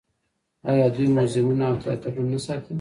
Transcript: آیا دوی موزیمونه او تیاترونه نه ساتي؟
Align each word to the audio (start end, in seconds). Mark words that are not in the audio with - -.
آیا 0.71 0.87
دوی 0.95 1.07
موزیمونه 1.17 1.65
او 1.69 1.77
تیاترونه 1.83 2.29
نه 2.31 2.39
ساتي؟ 2.45 2.69